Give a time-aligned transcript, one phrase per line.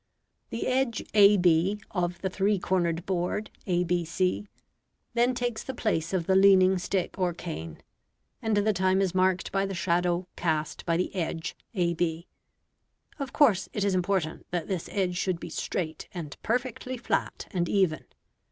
[0.49, 1.45] The edge ab
[1.91, 4.47] of the three cornered board abc
[5.13, 7.83] then takes the place of the leaning stick or cane,
[8.41, 12.01] and the time is marked by the shadow cast by the edge ab.
[13.19, 17.69] Of course, it is important that this edge should be straight and perfectly flat and
[17.69, 18.05] even.